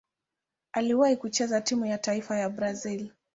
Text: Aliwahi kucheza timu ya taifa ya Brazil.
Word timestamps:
Aliwahi 0.71 1.15
kucheza 1.17 1.61
timu 1.61 1.85
ya 1.85 1.97
taifa 1.97 2.37
ya 2.39 2.49
Brazil. 2.49 3.11